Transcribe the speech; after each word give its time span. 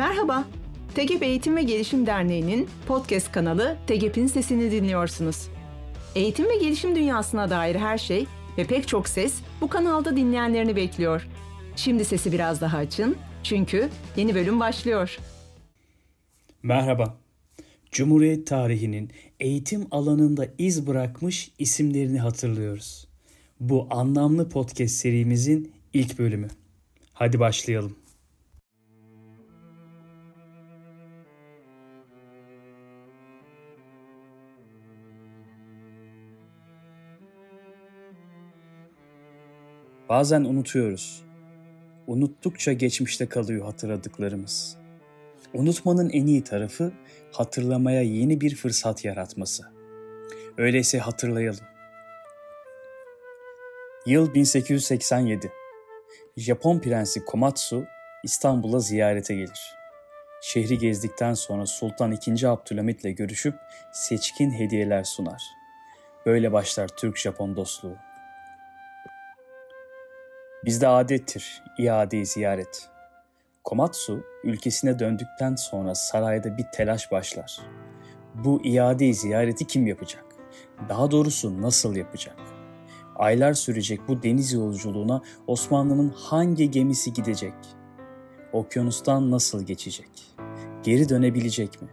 Merhaba, 0.00 0.44
TEGEP 0.94 1.22
Eğitim 1.22 1.56
ve 1.56 1.62
Gelişim 1.62 2.06
Derneği'nin 2.06 2.68
podcast 2.86 3.32
kanalı 3.32 3.76
TEGEP'in 3.86 4.26
sesini 4.26 4.70
dinliyorsunuz. 4.70 5.48
Eğitim 6.14 6.48
ve 6.48 6.56
gelişim 6.56 6.96
dünyasına 6.96 7.50
dair 7.50 7.74
her 7.76 7.98
şey 7.98 8.26
ve 8.58 8.64
pek 8.64 8.88
çok 8.88 9.08
ses 9.08 9.34
bu 9.60 9.68
kanalda 9.68 10.16
dinleyenlerini 10.16 10.76
bekliyor. 10.76 11.28
Şimdi 11.76 12.04
sesi 12.04 12.32
biraz 12.32 12.60
daha 12.60 12.76
açın 12.78 13.16
çünkü 13.42 13.88
yeni 14.16 14.34
bölüm 14.34 14.60
başlıyor. 14.60 15.18
Merhaba. 16.62 17.16
Cumhuriyet 17.92 18.46
tarihinin 18.46 19.10
eğitim 19.40 19.86
alanında 19.90 20.46
iz 20.58 20.86
bırakmış 20.86 21.50
isimlerini 21.58 22.18
hatırlıyoruz. 22.18 23.08
Bu 23.60 23.86
anlamlı 23.90 24.48
podcast 24.48 24.94
serimizin 24.94 25.72
ilk 25.92 26.18
bölümü. 26.18 26.48
Hadi 27.12 27.40
başlayalım. 27.40 27.99
Bazen 40.10 40.44
unutuyoruz. 40.44 41.22
Unuttukça 42.06 42.72
geçmişte 42.72 43.26
kalıyor 43.26 43.64
hatırladıklarımız. 43.64 44.76
Unutmanın 45.54 46.10
en 46.10 46.26
iyi 46.26 46.44
tarafı 46.44 46.92
hatırlamaya 47.32 48.02
yeni 48.02 48.40
bir 48.40 48.54
fırsat 48.54 49.04
yaratması. 49.04 49.62
Öyleyse 50.56 50.98
hatırlayalım. 50.98 51.64
Yıl 54.06 54.34
1887. 54.34 55.52
Japon 56.36 56.78
prensi 56.78 57.24
Komatsu 57.24 57.84
İstanbul'a 58.24 58.78
ziyarete 58.80 59.34
gelir. 59.34 59.74
Şehri 60.42 60.78
gezdikten 60.78 61.34
sonra 61.34 61.66
Sultan 61.66 62.12
II. 62.12 62.46
Abdülhamit 62.46 63.00
ile 63.00 63.12
görüşüp 63.12 63.54
seçkin 63.92 64.50
hediyeler 64.50 65.04
sunar. 65.04 65.42
Böyle 66.26 66.52
başlar 66.52 66.88
Türk-Japon 66.88 67.56
dostluğu. 67.56 68.09
Bizde 70.64 70.88
adettir 70.88 71.62
iade 71.78 72.24
ziyaret. 72.24 72.88
Komatsu 73.64 74.24
ülkesine 74.44 74.98
döndükten 74.98 75.54
sonra 75.54 75.94
sarayda 75.94 76.58
bir 76.58 76.64
telaş 76.74 77.12
başlar. 77.12 77.60
Bu 78.34 78.64
iade 78.64 79.12
ziyareti 79.12 79.66
kim 79.66 79.86
yapacak? 79.86 80.24
Daha 80.88 81.10
doğrusu 81.10 81.62
nasıl 81.62 81.96
yapacak? 81.96 82.36
Aylar 83.16 83.52
sürecek 83.54 84.00
bu 84.08 84.22
deniz 84.22 84.52
yolculuğuna 84.52 85.22
Osmanlı'nın 85.46 86.08
hangi 86.08 86.70
gemisi 86.70 87.12
gidecek? 87.12 87.54
Okyanustan 88.52 89.30
nasıl 89.30 89.62
geçecek? 89.62 90.10
Geri 90.82 91.08
dönebilecek 91.08 91.82
mi? 91.82 91.88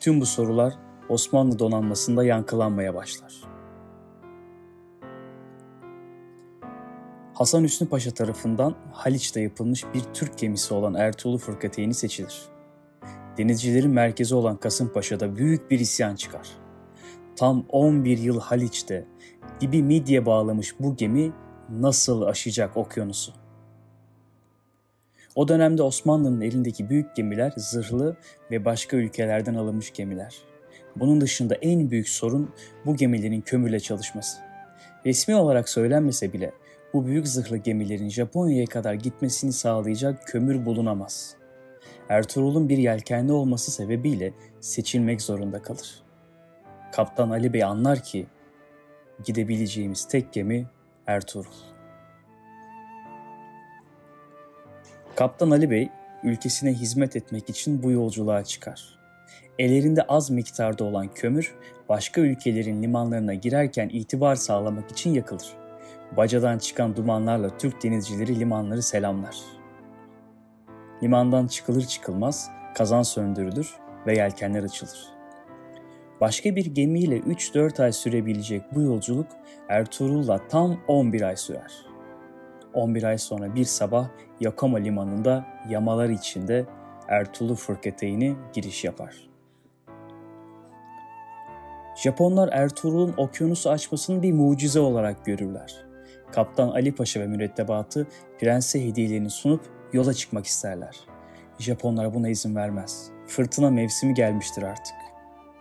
Tüm 0.00 0.20
bu 0.20 0.26
sorular 0.26 0.74
Osmanlı 1.08 1.58
donanmasında 1.58 2.24
yankılanmaya 2.24 2.94
başlar. 2.94 3.53
Hasan 7.34 7.62
Hüsnü 7.62 7.88
Paşa 7.88 8.10
tarafından 8.10 8.74
Haliç'te 8.92 9.40
yapılmış 9.40 9.84
bir 9.94 10.00
Türk 10.14 10.38
gemisi 10.38 10.74
olan 10.74 10.94
Ertuğrul 10.94 11.38
Fırkateyni 11.38 11.94
seçilir. 11.94 12.42
Denizcilerin 13.38 13.90
merkezi 13.90 14.34
olan 14.34 14.56
Kasımpaşa'da 14.56 15.36
büyük 15.36 15.70
bir 15.70 15.80
isyan 15.80 16.16
çıkar. 16.16 16.48
Tam 17.36 17.64
11 17.68 18.18
yıl 18.18 18.40
Haliç'te 18.40 19.06
dibi 19.60 19.82
midye 19.82 20.26
bağlamış 20.26 20.74
bu 20.80 20.96
gemi 20.96 21.32
nasıl 21.70 22.22
aşacak 22.22 22.76
okyanusu? 22.76 23.32
O 25.34 25.48
dönemde 25.48 25.82
Osmanlı'nın 25.82 26.40
elindeki 26.40 26.90
büyük 26.90 27.16
gemiler 27.16 27.52
zırhlı 27.56 28.16
ve 28.50 28.64
başka 28.64 28.96
ülkelerden 28.96 29.54
alınmış 29.54 29.92
gemiler. 29.92 30.36
Bunun 30.96 31.20
dışında 31.20 31.54
en 31.54 31.90
büyük 31.90 32.08
sorun 32.08 32.50
bu 32.86 32.96
gemilerin 32.96 33.40
kömürle 33.40 33.80
çalışması. 33.80 34.38
Resmi 35.06 35.34
olarak 35.34 35.68
söylenmese 35.68 36.32
bile 36.32 36.52
bu 36.94 37.06
büyük 37.06 37.28
zırhlı 37.28 37.56
gemilerin 37.56 38.08
Japonya'ya 38.08 38.66
kadar 38.66 38.94
gitmesini 38.94 39.52
sağlayacak 39.52 40.26
kömür 40.26 40.66
bulunamaz. 40.66 41.36
Ertuğrul'un 42.08 42.68
bir 42.68 42.78
yelkenli 42.78 43.32
olması 43.32 43.70
sebebiyle 43.70 44.32
seçilmek 44.60 45.22
zorunda 45.22 45.62
kalır. 45.62 46.02
Kaptan 46.92 47.30
Ali 47.30 47.52
Bey 47.52 47.64
anlar 47.64 48.02
ki 48.02 48.26
gidebileceğimiz 49.24 50.08
tek 50.08 50.32
gemi 50.32 50.66
Ertuğrul. 51.06 51.54
Kaptan 55.16 55.50
Ali 55.50 55.70
Bey 55.70 55.88
ülkesine 56.22 56.72
hizmet 56.72 57.16
etmek 57.16 57.50
için 57.50 57.82
bu 57.82 57.90
yolculuğa 57.90 58.44
çıkar. 58.44 58.98
Ellerinde 59.58 60.02
az 60.02 60.30
miktarda 60.30 60.84
olan 60.84 61.14
kömür 61.14 61.54
başka 61.88 62.20
ülkelerin 62.20 62.82
limanlarına 62.82 63.34
girerken 63.34 63.88
itibar 63.88 64.34
sağlamak 64.34 64.90
için 64.90 65.14
yakılır. 65.14 65.63
Bacadan 66.16 66.58
çıkan 66.58 66.96
dumanlarla 66.96 67.58
Türk 67.58 67.82
denizcileri 67.82 68.40
limanları 68.40 68.82
selamlar. 68.82 69.36
Limandan 71.02 71.46
çıkılır 71.46 71.82
çıkılmaz 71.82 72.50
kazan 72.74 73.02
söndürülür 73.02 73.74
ve 74.06 74.16
yelkenler 74.16 74.62
açılır. 74.62 75.08
Başka 76.20 76.56
bir 76.56 76.66
gemiyle 76.66 77.18
3-4 77.18 77.82
ay 77.82 77.92
sürebilecek 77.92 78.62
bu 78.74 78.82
yolculuk 78.82 79.26
Ertuğrul'la 79.68 80.48
tam 80.48 80.80
11 80.88 81.22
ay 81.22 81.36
sürer. 81.36 81.72
11 82.74 83.02
ay 83.02 83.18
sonra 83.18 83.54
bir 83.54 83.64
sabah 83.64 84.08
Yakama 84.40 84.78
limanında 84.78 85.46
yamalar 85.68 86.08
içinde 86.08 86.66
Ertuğrul 87.08 87.54
Fırkateyni 87.54 88.36
giriş 88.52 88.84
yapar. 88.84 89.30
Japonlar 91.96 92.48
Ertuğrul'un 92.52 93.14
okyanusu 93.16 93.70
açmasını 93.70 94.22
bir 94.22 94.32
mucize 94.32 94.80
olarak 94.80 95.24
görürler. 95.24 95.84
Kaptan 96.32 96.68
Ali 96.68 96.94
Paşa 96.94 97.20
ve 97.20 97.26
mürettebatı 97.26 98.06
prense 98.40 98.86
hediyelerini 98.86 99.30
sunup 99.30 99.60
yola 99.92 100.14
çıkmak 100.14 100.46
isterler. 100.46 101.00
Japonlar 101.58 102.14
buna 102.14 102.28
izin 102.28 102.56
vermez. 102.56 103.10
Fırtına 103.26 103.70
mevsimi 103.70 104.14
gelmiştir 104.14 104.62
artık. 104.62 104.94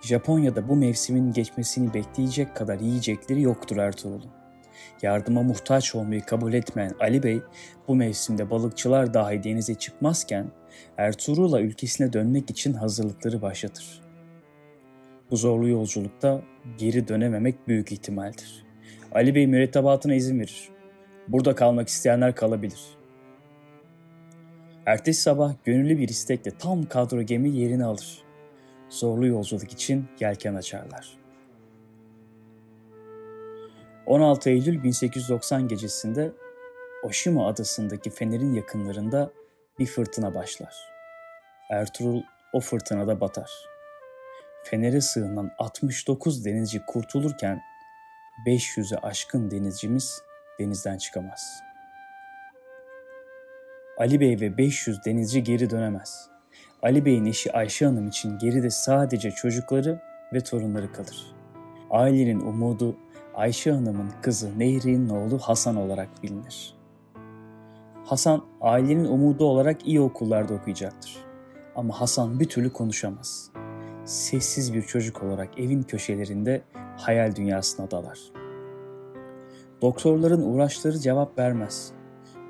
Japonya'da 0.01 0.69
bu 0.69 0.75
mevsimin 0.75 1.33
geçmesini 1.33 1.93
bekleyecek 1.93 2.55
kadar 2.55 2.79
yiyecekleri 2.79 3.41
yoktur 3.41 3.77
Ertuğrul'un. 3.77 4.31
Yardıma 5.01 5.43
muhtaç 5.43 5.95
olmayı 5.95 6.21
kabul 6.21 6.53
etmeyen 6.53 6.91
Ali 6.99 7.23
Bey 7.23 7.41
bu 7.87 7.95
mevsimde 7.95 8.49
balıkçılar 8.49 9.13
dahi 9.13 9.43
denize 9.43 9.75
çıkmazken 9.75 10.51
Ertuğrul'a 10.97 11.61
ülkesine 11.61 12.13
dönmek 12.13 12.49
için 12.49 12.73
hazırlıkları 12.73 13.41
başlatır. 13.41 14.01
Bu 15.31 15.37
zorlu 15.37 15.67
yolculukta 15.67 16.41
geri 16.77 17.07
dönememek 17.07 17.67
büyük 17.67 17.91
ihtimaldir. 17.91 18.62
Ali 19.11 19.35
Bey 19.35 19.47
mürettebatına 19.47 20.13
izin 20.13 20.39
verir. 20.39 20.69
Burada 21.27 21.55
kalmak 21.55 21.87
isteyenler 21.87 22.35
kalabilir. 22.35 22.81
Ertesi 24.85 25.21
sabah 25.21 25.53
gönüllü 25.65 25.97
bir 25.97 26.09
istekle 26.09 26.51
tam 26.51 26.83
kadro 26.83 27.21
gemi 27.21 27.49
yerini 27.49 27.85
alır. 27.85 28.23
Zorlu 28.89 29.27
yolculuk 29.27 29.71
için 29.71 30.05
yelken 30.19 30.55
açarlar. 30.55 31.17
16 34.05 34.49
Eylül 34.49 34.83
1890 34.83 35.67
gecesinde 35.67 36.31
Oshima 37.03 37.47
adasındaki 37.47 38.09
fenerin 38.09 38.53
yakınlarında 38.53 39.31
bir 39.79 39.85
fırtına 39.85 40.35
başlar. 40.35 40.75
Ertuğrul 41.69 42.21
o 42.53 42.59
fırtınada 42.59 43.21
batar. 43.21 43.51
Fenere 44.63 45.01
sığınan 45.01 45.51
69 45.59 46.45
denizci 46.45 46.81
kurtulurken 46.87 47.61
500'e 48.47 48.97
aşkın 48.97 49.51
denizcimiz 49.51 50.21
denizden 50.59 50.97
çıkamaz. 50.97 51.63
Ali 53.97 54.19
Bey 54.19 54.39
ve 54.39 54.57
500 54.57 55.05
denizci 55.05 55.43
geri 55.43 55.69
dönemez. 55.69 56.29
Ali 56.81 57.05
Bey'in 57.05 57.25
eşi 57.25 57.53
Ayşe 57.53 57.85
Hanım 57.85 58.07
için 58.07 58.37
geride 58.37 58.69
sadece 58.69 59.31
çocukları 59.31 60.01
ve 60.33 60.41
torunları 60.41 60.91
kalır. 60.91 61.35
Ailenin 61.89 62.39
umudu 62.39 62.95
Ayşe 63.35 63.71
Hanım'ın 63.71 64.11
kızı 64.21 64.59
Nehri'nin 64.59 65.09
oğlu 65.09 65.37
Hasan 65.37 65.75
olarak 65.75 66.23
bilinir. 66.23 66.75
Hasan 68.05 68.45
ailenin 68.61 69.05
umudu 69.05 69.45
olarak 69.45 69.87
iyi 69.87 70.01
okullarda 70.01 70.53
okuyacaktır. 70.53 71.17
Ama 71.75 72.01
Hasan 72.01 72.39
bir 72.39 72.49
türlü 72.49 72.73
konuşamaz. 72.73 73.51
Sessiz 74.05 74.73
bir 74.73 74.81
çocuk 74.81 75.23
olarak 75.23 75.59
evin 75.59 75.83
köşelerinde 75.83 76.61
hayal 76.97 77.35
dünyasına 77.35 77.91
dalar. 77.91 78.19
Doktorların 79.81 80.41
uğraşları 80.41 80.99
cevap 80.99 81.39
vermez. 81.39 81.91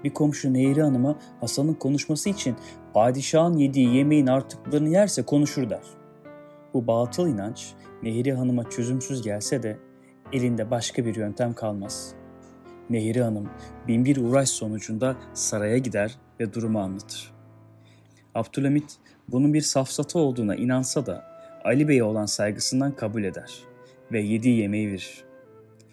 Bir 0.04 0.10
komşu 0.10 0.54
Nehri 0.54 0.82
Hanım'a 0.82 1.20
Hasan'ın 1.40 1.74
konuşması 1.74 2.30
için 2.30 2.56
padişahın 2.94 3.58
yediği 3.58 3.96
yemeğin 3.96 4.28
artıklarını 4.28 4.90
yerse 4.90 5.24
konuşur 5.24 5.70
der. 5.70 5.84
Bu 6.74 6.88
batıl 6.88 7.28
inanç 7.28 7.74
Nehri 8.04 8.34
Hanım'a 8.34 8.70
çözümsüz 8.70 9.22
gelse 9.22 9.64
de 9.64 9.78
elinde 10.32 10.72
başka 10.72 11.06
bir 11.06 11.16
yöntem 11.16 11.54
kalmaz. 11.54 12.14
Nehri 12.90 13.22
Hanım 13.22 13.50
binbir 13.88 14.18
uğraş 14.18 14.50
sonucunda 14.50 15.16
saraya 15.34 15.78
gider 15.78 16.18
ve 16.40 16.54
durumu 16.54 16.80
anlatır. 16.80 17.34
Abdülhamit 18.36 18.98
bunun 19.28 19.54
bir 19.54 19.62
safsata 19.62 20.20
olduğuna 20.20 20.56
inansa 20.56 21.06
da 21.06 21.33
Ali 21.64 21.88
Bey'e 21.88 22.04
olan 22.04 22.26
saygısından 22.26 22.96
kabul 22.96 23.24
eder 23.24 23.54
ve 24.12 24.22
yediği 24.22 24.60
yemeği 24.60 24.92
verir. 24.92 25.24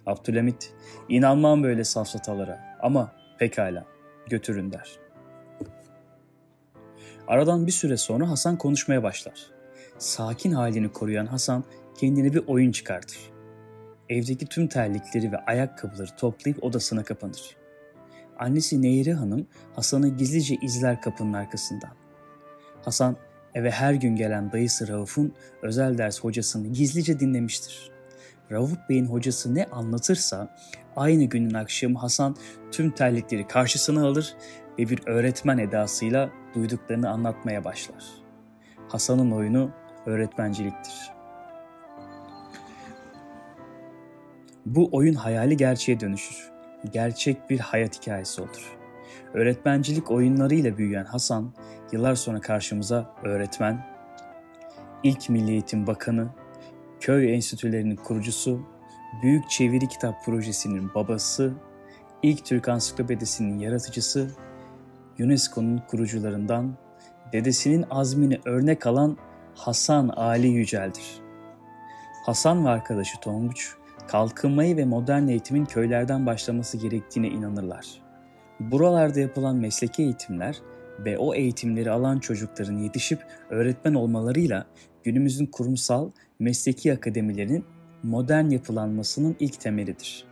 Abdülhamit, 0.07 0.73
inanmam 1.09 1.63
böyle 1.63 1.85
safsatalara 1.85 2.79
ama 2.83 3.13
pekala 3.39 3.87
götürün 4.29 4.73
der. 4.73 4.99
Aradan 7.29 7.67
bir 7.67 7.73
süre 7.73 7.97
sonra 7.97 8.31
Hasan 8.31 8.57
konuşmaya 8.57 9.03
başlar. 9.03 9.51
Sakin 9.99 10.53
halini 10.53 10.93
koruyan 10.93 11.27
Hasan 11.27 11.65
kendine 11.99 12.33
bir 12.33 12.47
oyun 12.47 12.73
çıkartır. 12.73 13.19
Evdeki 14.09 14.47
tüm 14.47 14.69
terlikleri 14.69 15.33
ve 15.33 15.37
ayakkabıları 15.37 16.17
toplayıp 16.17 16.65
odasına 16.65 17.05
kapanır. 17.05 17.57
Annesi 18.39 18.83
Nehire 18.83 19.13
Hanım 19.13 19.47
Hasan'ı 19.75 20.09
gizlice 20.09 20.55
izler 20.63 21.03
kapının 21.03 21.33
arkasından. 21.33 21.91
Hasan 22.83 23.17
eve 23.55 23.71
her 23.71 23.95
gün 23.95 24.17
gelen 24.17 24.53
dayısı 24.53 24.89
Rauf'un 24.89 25.35
özel 25.63 25.99
ders 25.99 26.21
hocasını 26.21 26.69
gizlice 26.69 27.21
dinlemiştir. 27.21 27.91
Rauf 28.51 28.71
Bey'in 28.89 29.07
hocası 29.07 29.55
ne 29.55 29.65
anlatırsa 29.65 30.57
aynı 30.97 31.25
günün 31.25 31.55
akşamı 31.55 31.99
Hasan 31.99 32.37
tüm 32.73 32.91
terlikleri 32.91 33.47
karşısına 33.47 34.07
alır 34.07 34.35
ve 34.79 34.89
bir 34.89 35.01
öğretmen 35.07 35.59
edasıyla 35.59 36.31
duyduklarını 36.55 37.11
anlatmaya 37.11 37.65
başlar. 37.65 38.05
Hasan'ın 38.89 39.31
oyunu 39.31 39.71
öğretmenciliktir. 40.07 41.11
Bu 44.67 44.89
oyun 44.93 45.15
hayali 45.15 45.57
gerçeğe 45.57 46.01
dönüşür. 46.01 46.51
Gerçek 46.93 47.51
bir 47.51 47.59
hayat 47.59 48.01
hikayesi 48.03 48.43
olur. 48.43 48.80
Öğretmencilik 49.35 50.11
oyunlarıyla 50.11 50.79
büyüyen 50.79 51.05
Hasan, 51.05 51.53
yıllar 51.93 52.15
sonra 52.15 52.41
karşımıza 52.41 53.15
öğretmen, 53.25 53.87
ilk 55.03 55.29
Milli 55.29 55.51
Eğitim 55.51 55.87
Bakanı, 55.87 56.29
köy 57.01 57.35
enstitülerinin 57.35 57.97
kurucusu, 57.97 58.61
Büyük 59.23 59.51
Çeviri 59.51 59.89
Kitap 59.89 60.25
Projesi'nin 60.25 60.95
babası, 60.95 61.55
ilk 62.23 62.45
Türk 62.45 62.69
Ansiklopedisi'nin 62.69 63.59
yaratıcısı, 63.59 64.31
UNESCO'nun 65.21 65.79
kurucularından, 65.79 66.77
dedesinin 67.33 67.85
azmini 67.91 68.41
örnek 68.45 68.87
alan 68.87 69.17
Hasan 69.55 70.09
Ali 70.09 70.49
Yücel'dir. 70.49 71.21
Hasan 72.27 72.65
ve 72.65 72.69
arkadaşı 72.69 73.21
Tonguç, 73.21 73.75
kalkınmayı 74.09 74.77
ve 74.77 74.85
modern 74.85 75.29
eğitimin 75.29 75.65
köylerden 75.65 76.27
başlaması 76.27 76.77
gerektiğine 76.77 77.29
inanırlar. 77.29 78.03
Buralarda 78.61 79.21
yapılan 79.21 79.57
mesleki 79.57 80.03
eğitimler 80.03 80.61
ve 80.99 81.19
o 81.19 81.35
eğitimleri 81.35 81.91
alan 81.91 82.19
çocukların 82.19 82.79
yetişip 82.79 83.27
öğretmen 83.51 83.95
olmalarıyla 83.95 84.67
günümüzün 85.05 85.47
kurumsal 85.47 86.11
mesleki 86.39 86.93
akademilerin 86.93 87.65
modern 88.03 88.51
yapılanmasının 88.51 89.37
ilk 89.41 89.61
temelidir. 89.61 90.25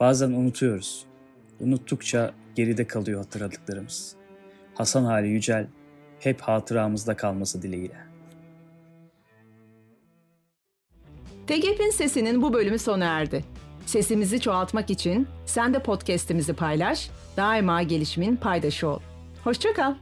Bazen 0.00 0.30
unutuyoruz. 0.30 1.06
Unuttukça 1.60 2.34
geride 2.54 2.86
kalıyor 2.86 3.20
hatırladıklarımız. 3.24 4.16
Hasan 4.74 5.04
Ali 5.04 5.28
Yücel 5.28 5.66
hep 6.20 6.40
hatıramızda 6.40 7.16
kalması 7.16 7.62
dileğiyle. 7.62 7.96
TGP'in 11.46 11.90
sesinin 11.90 12.42
bu 12.42 12.52
bölümü 12.52 12.78
sona 12.78 13.04
erdi. 13.04 13.44
Sesimizi 13.86 14.40
çoğaltmak 14.40 14.90
için 14.90 15.28
sen 15.46 15.74
de 15.74 15.78
podcast'imizi 15.78 16.52
paylaş, 16.52 17.10
daima 17.36 17.82
gelişimin 17.82 18.36
paydaşı 18.36 18.88
ol. 18.88 19.00
Hoşçakal. 19.44 19.94